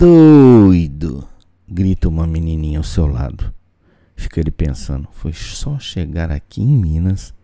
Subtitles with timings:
[0.00, 1.28] doido!
[1.68, 3.52] grita uma menininha ao seu lado.
[4.16, 7.34] Fica ele pensando: foi só chegar aqui em Minas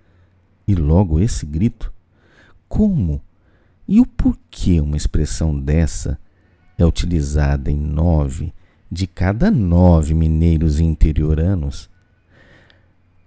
[0.67, 1.93] e logo esse grito?
[2.67, 3.21] Como?
[3.87, 6.19] E o porquê uma expressão dessa
[6.79, 8.55] é utilizada em nove
[8.91, 11.91] de cada nove mineiros interioranos?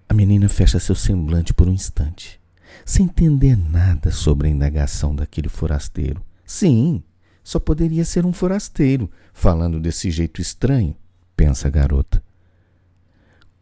[0.09, 2.41] A menina fecha seu semblante por um instante,
[2.84, 6.20] sem entender nada sobre a indagação daquele forasteiro.
[6.43, 7.04] Sim,
[7.50, 10.96] só poderia ser um forasteiro, falando desse jeito estranho,
[11.36, 12.21] pensa a garota.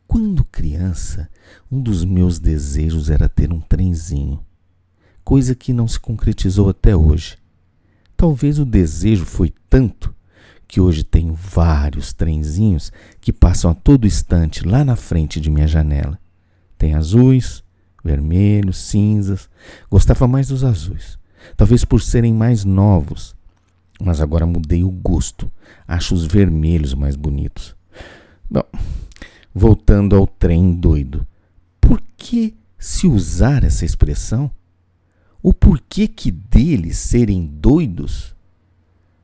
[0.05, 1.29] Quando criança,
[1.71, 4.43] um dos meus desejos era ter um trenzinho,
[5.23, 7.37] coisa que não se concretizou até hoje.
[8.17, 10.13] Talvez o desejo foi tanto
[10.67, 15.65] que hoje tenho vários trenzinhos que passam a todo instante lá na frente de minha
[15.65, 16.19] janela.
[16.77, 17.63] Tem azuis,
[18.03, 19.49] vermelhos, cinzas.
[19.89, 21.17] Gostava mais dos azuis,
[21.55, 23.36] talvez por serem mais novos.
[23.99, 25.51] Mas agora mudei o gosto.
[25.87, 27.75] Acho os vermelhos mais bonitos.
[28.49, 28.63] Bom,
[29.53, 31.25] voltando ao trem doido.
[31.81, 34.51] Por que se usar essa expressão?
[35.41, 38.35] O porquê que deles serem doidos?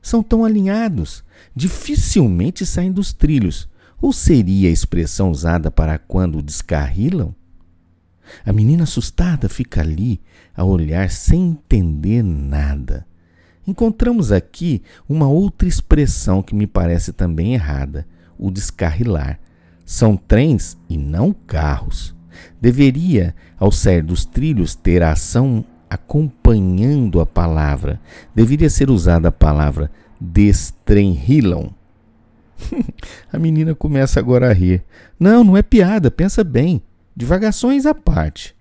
[0.02, 3.68] São tão alinhados, dificilmente saem dos trilhos.
[4.00, 7.34] Ou seria a expressão usada para quando descarrilam?
[8.44, 10.20] A menina assustada fica ali
[10.54, 13.06] a olhar sem entender nada.
[13.66, 18.06] Encontramos aqui uma outra expressão que me parece também errada:
[18.38, 19.38] o descarrilar.
[19.84, 22.14] São trens e não carros.
[22.60, 28.00] Deveria, ao sair dos trilhos, ter a ação acompanhando a palavra.
[28.34, 31.70] Deveria ser usada a palavra destrenrilam.
[33.32, 34.82] a menina começa agora a rir.
[35.18, 36.82] Não, não é piada, pensa bem.
[37.14, 38.54] Divagações à parte.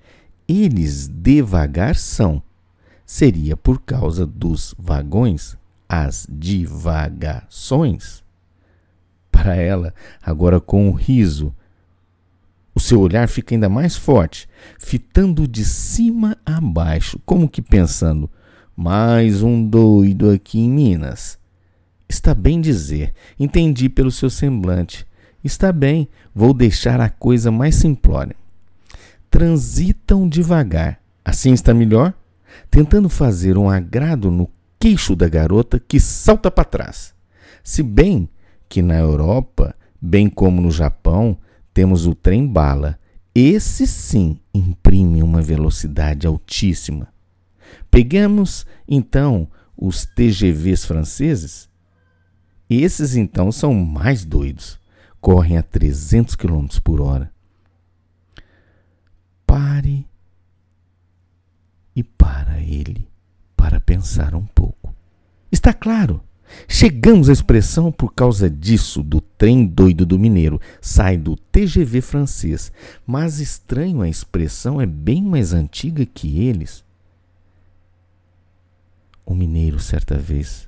[0.48, 2.42] Eles devagar são.
[3.06, 8.24] Seria por causa dos vagões as divagações?
[9.32, 11.54] Para ela, agora com o riso,
[12.74, 14.48] o seu olhar fica ainda mais forte,
[14.80, 18.30] fitando de cima a baixo, como que pensando:
[18.76, 21.38] mais um doido aqui em Minas.
[22.08, 25.06] Está bem dizer, entendi pelo seu semblante.
[25.44, 28.36] Está bem, vou deixar a coisa mais simplória
[29.34, 31.02] transitam devagar.
[31.26, 32.14] Assim está melhor?
[32.70, 34.50] Tentando fazer um agrado no
[34.80, 37.14] queixo da garota que salta para trás.
[37.64, 38.30] Se bem
[38.68, 41.38] que na Europa, bem como no Japão,
[41.74, 43.00] temos o trem-bala.
[43.34, 47.08] Esse sim imprime uma velocidade altíssima.
[47.90, 49.48] Pegamos então
[49.78, 51.70] os TGVs franceses.
[52.70, 54.80] Esses então são mais doidos.
[55.22, 57.32] Correm a 300 km por hora.
[59.46, 60.06] Pare
[61.96, 63.08] e para ele
[63.56, 64.94] para pensar um pouco.
[65.52, 66.22] Está claro.
[66.68, 70.60] Chegamos à expressão por causa disso, do trem doido do mineiro.
[70.82, 72.72] Sai do TGV francês.
[73.08, 76.84] Mas estranho, a expressão é bem mais antiga que eles.
[79.26, 80.68] O mineiro, certa vez,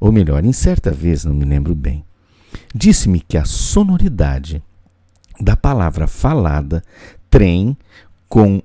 [0.00, 2.02] ou melhor, em certa vez, não me lembro bem,
[2.74, 4.62] disse-me que a sonoridade
[5.38, 6.82] da palavra falada
[7.28, 7.76] trem
[8.28, 8.62] com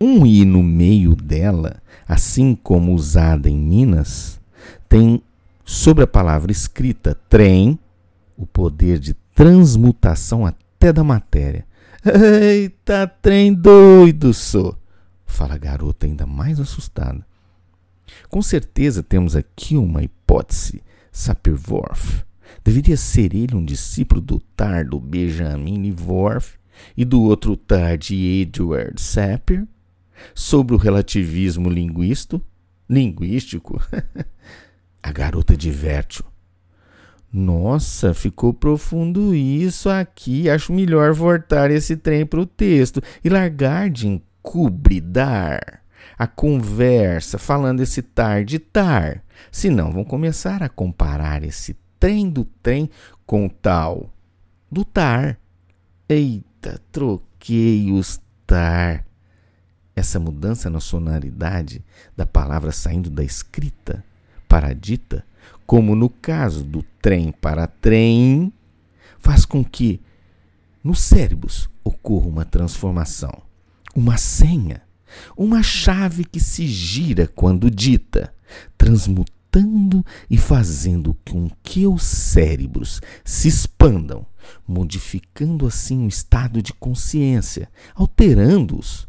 [0.00, 4.40] um i no meio dela, assim como usada em Minas,
[4.88, 5.22] tem
[5.64, 7.78] sobre a palavra escrita trem
[8.36, 11.66] o poder de transmutação até da matéria.
[12.42, 14.76] Eita, trem doido, sou!
[15.26, 17.24] Fala a garota ainda mais assustada.
[18.28, 20.82] Com certeza temos aqui uma hipótese.
[21.12, 22.24] Sapir-Whorf.
[22.64, 26.58] Deveria ser ele um discípulo do tardo Benjamin Worf
[26.96, 29.66] e do outro tá de Edward Sapir,
[30.34, 32.40] sobre o relativismo linguístico.
[32.88, 33.80] Linguístico?
[35.02, 36.24] A garota diverte-o.
[37.32, 40.50] Nossa, ficou profundo isso aqui.
[40.50, 45.80] Acho melhor voltar esse trem para o texto e largar de encubridar
[46.18, 49.24] a conversa falando esse tar de tar.
[49.50, 52.90] Senão vão começar a comparar esse trem do trem
[53.24, 54.12] com o tal
[54.70, 55.38] do tar.
[56.08, 59.06] Eita, troquei os tar.
[59.94, 61.84] Essa mudança na sonoridade
[62.16, 64.04] da palavra saindo da escrita
[64.48, 65.24] para a dita,
[65.66, 68.52] como no caso do trem para trem,
[69.18, 70.00] faz com que
[70.82, 73.42] nos cérebros ocorra uma transformação,
[73.94, 74.82] uma senha,
[75.36, 78.32] uma chave que se gira quando dita,
[78.78, 84.26] transmutando e fazendo com que os cérebros se expandam
[84.66, 89.08] modificando assim o estado de consciência, alterando-os.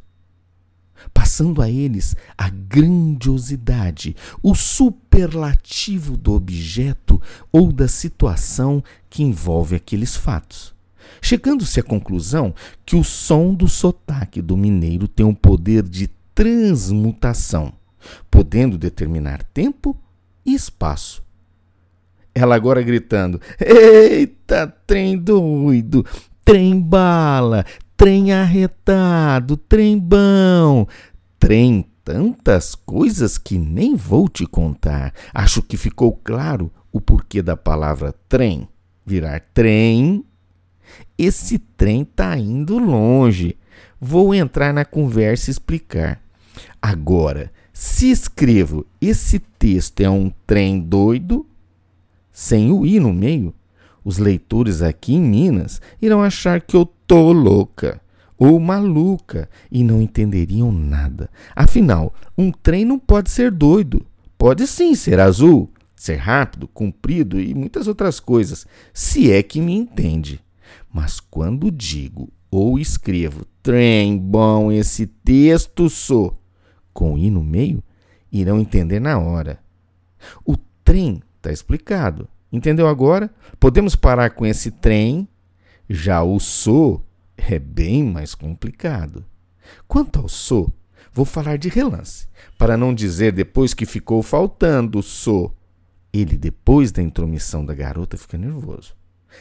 [1.13, 7.21] Passando a eles a grandiosidade, o superlativo do objeto
[7.51, 10.73] ou da situação que envolve aqueles fatos.
[11.21, 12.53] Chegando-se à conclusão
[12.85, 17.73] que o som do sotaque do mineiro tem um poder de transmutação,
[18.29, 19.95] podendo determinar tempo
[20.45, 21.23] e espaço.
[22.33, 26.05] Ela agora gritando: Eita, trem doido,
[26.45, 27.65] trem bala,
[28.01, 30.87] trem arretado, trem bom,
[31.37, 35.13] trem tantas coisas que nem vou te contar.
[35.31, 38.67] Acho que ficou claro o porquê da palavra trem
[39.05, 40.25] virar trem.
[41.15, 43.55] Esse trem tá indo longe.
[43.99, 46.19] Vou entrar na conversa e explicar.
[46.81, 51.45] Agora, se escrevo esse texto é um trem doido,
[52.31, 53.53] sem o i no meio,
[54.03, 58.01] os leitores aqui em Minas irão achar que eu tô louca
[58.37, 61.29] ou maluca e não entenderiam nada.
[61.55, 64.03] Afinal, um trem não pode ser doido.
[64.35, 69.75] Pode sim ser azul, ser rápido, comprido e muitas outras coisas, se é que me
[69.75, 70.41] entende.
[70.91, 76.41] Mas quando digo ou escrevo trem bom esse texto sou
[76.91, 77.83] com i no meio,
[78.31, 79.59] irão entender na hora.
[80.43, 82.27] O trem está explicado.
[82.51, 83.33] Entendeu agora?
[83.59, 85.27] Podemos parar com esse trem.
[85.89, 87.05] Já o sou
[87.37, 89.25] é bem mais complicado.
[89.87, 90.71] Quanto ao sou,
[91.13, 92.27] vou falar de relance,
[92.57, 95.55] para não dizer depois que ficou faltando o sou.
[96.13, 98.93] Ele, depois da intromissão da garota, fica nervoso.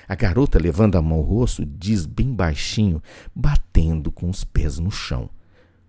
[0.06, 3.02] A garota, levando a mão ao rosto, diz bem baixinho,
[3.34, 5.28] batendo com os pés no chão,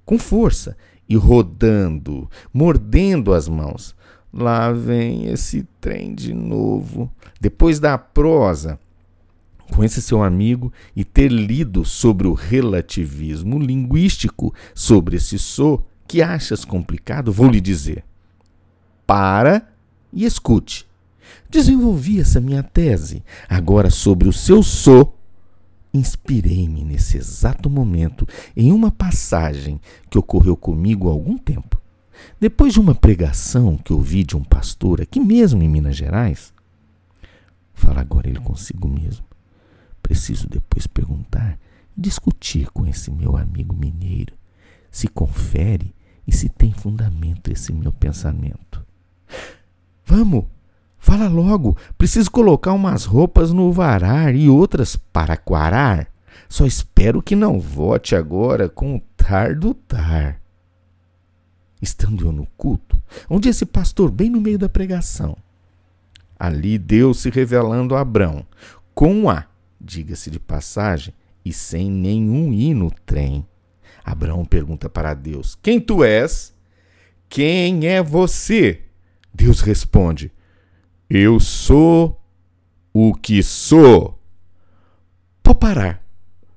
[0.03, 0.75] com força
[1.07, 3.95] e rodando, mordendo as mãos.
[4.33, 7.11] Lá vem esse trem de novo.
[7.39, 8.79] Depois da prosa
[9.71, 16.21] com esse seu amigo e ter lido sobre o relativismo linguístico, sobre esse so que
[16.21, 18.03] achas complicado, vou lhe dizer:
[19.07, 19.67] para
[20.11, 20.85] e escute.
[21.49, 23.23] Desenvolvi essa minha tese.
[23.47, 25.13] Agora, sobre o seu so,
[25.93, 29.79] inspirei-me nesse exato momento em uma passagem
[30.09, 31.80] que ocorreu comigo há algum tempo.
[32.39, 36.53] Depois de uma pregação que ouvi de um pastor aqui mesmo em Minas Gerais,
[37.73, 39.25] fala agora ele consigo mesmo.
[40.01, 41.59] Preciso depois perguntar
[41.95, 44.33] discutir com esse meu amigo mineiro
[44.89, 45.95] se confere
[46.27, 48.85] e se tem fundamento esse meu pensamento.
[50.05, 50.45] Vamos,
[50.97, 51.77] fala logo.
[51.97, 56.11] Preciso colocar umas roupas no varar e outras para quarar.
[56.49, 60.40] Só espero que não vote agora com o tar do tar
[61.81, 65.35] estando eu no culto, onde esse pastor, bem no meio da pregação,
[66.39, 68.45] ali Deus se revelando a Abrão,
[68.93, 69.45] com A,
[69.79, 71.13] diga-se de passagem,
[71.43, 73.45] e sem nenhum I no trem.
[74.03, 76.53] Abraão pergunta para Deus: Quem tu és?
[77.27, 78.81] Quem é você?
[79.33, 80.31] Deus responde:
[81.09, 82.21] Eu sou
[82.93, 84.19] o que sou.
[85.41, 86.03] Pode parar.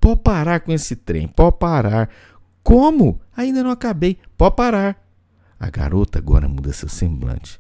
[0.00, 1.28] Pode parar com esse trem.
[1.28, 2.10] Pode parar.
[2.62, 3.20] Como?
[3.36, 4.18] Ainda não acabei.
[4.36, 5.03] Pode parar.
[5.64, 7.58] A garota agora muda seu semblante.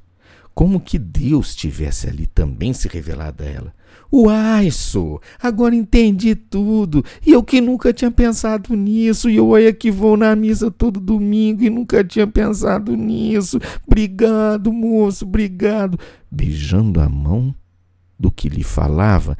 [0.52, 3.74] Como que Deus tivesse ali também se revelado a ela.
[4.12, 7.02] Uai, sou, agora entendi tudo.
[7.26, 9.30] E eu que nunca tinha pensado nisso.
[9.30, 13.58] E eu olha que vou na missa todo domingo e nunca tinha pensado nisso.
[13.86, 15.98] Obrigado, moço, obrigado.
[16.30, 17.54] Beijando a mão
[18.20, 19.34] do que lhe falava.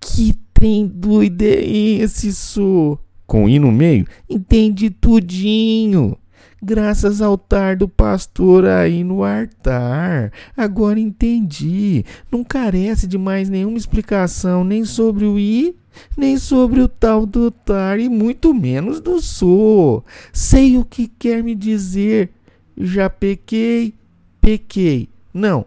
[0.00, 2.98] Que trem doido é esse, sou?
[3.26, 6.16] Com i no meio, entendi tudinho.
[6.60, 10.32] Graças ao tar do pastor aí no altar.
[10.56, 12.04] Agora entendi.
[12.32, 15.76] Não carece de mais nenhuma explicação, nem sobre o i,
[16.16, 20.02] nem sobre o tal do tar, e muito menos do so.
[20.32, 22.30] Sei o que quer me dizer.
[22.76, 23.94] Já pequei,
[24.40, 25.08] pequei.
[25.32, 25.64] Não,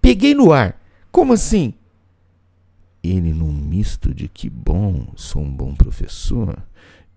[0.00, 0.78] peguei no ar.
[1.10, 1.72] Como assim?
[3.02, 6.56] Ele num misto de que bom, sou um bom professor,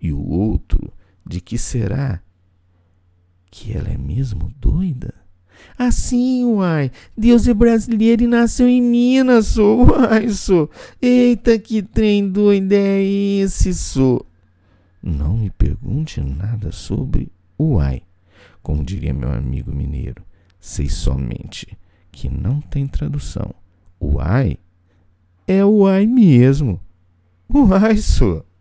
[0.00, 0.92] e o outro
[1.26, 2.20] de que será
[3.50, 5.14] que ela é mesmo doida?
[5.76, 10.70] Assim, uai, Deus é brasileiro e nasceu em Minas, sou, uai, sou.
[11.00, 14.24] Eita, que trem doido é esse, sou?
[15.02, 18.02] Não me pergunte nada sobre uai,
[18.62, 20.22] como diria meu amigo mineiro.
[20.60, 21.78] Sei somente
[22.10, 23.54] que não tem tradução.
[24.00, 24.58] Uai
[25.48, 26.78] é uai mesmo.
[27.52, 28.44] Uai, sou.